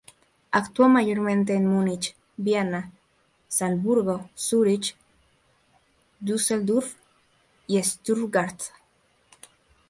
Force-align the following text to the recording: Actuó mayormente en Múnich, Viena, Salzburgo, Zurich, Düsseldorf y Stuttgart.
Actuó 0.49 0.89
mayormente 0.89 1.53
en 1.53 1.67
Múnich, 1.67 2.15
Viena, 2.35 2.91
Salzburgo, 3.47 4.31
Zurich, 4.35 4.95
Düsseldorf 6.19 6.95
y 7.67 7.77
Stuttgart. 7.83 8.59